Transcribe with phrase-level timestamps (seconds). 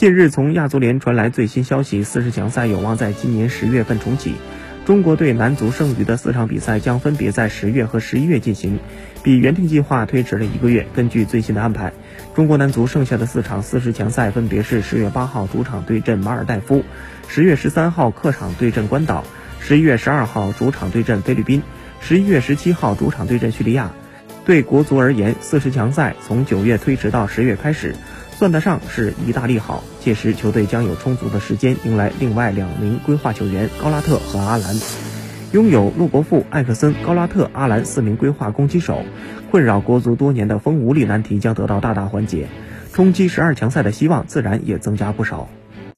[0.00, 4.32] 近日，从亚足联传来最新消息，四十强赛有望在今年十月份重启。
[4.86, 8.78] 中国队男足剩余的四场比赛将分别在十月和十一月进行，
[9.22, 10.86] 比原定计划推迟了一个月。
[10.94, 11.92] 根据最新的安排，
[12.34, 16.82] 中国男足剩下的四场四十强赛分别是十月八号主场对阵马尔代夫，
[17.28, 19.22] 十月十三号客场对阵关岛，
[19.60, 21.62] 十一月十二号主场对阵菲律宾，
[22.00, 23.90] 十一月十七号主场对阵叙利亚。
[24.46, 27.94] 对国足而言，四十强赛从九月推迟到十月开始。
[28.40, 34.74] 算得上是一大利好，届时球队将有充足的时间迎来另外两名规划球员高拉特和阿兰。
[35.52, 39.04] 拥有陆伯富、艾克森、高拉特、阿兰四名规划攻击手，
[39.50, 42.48] 困扰国足多年的锋无力难题将得到大大缓解，
[42.94, 45.50] 冲击十二强赛的希望自然也增加不少。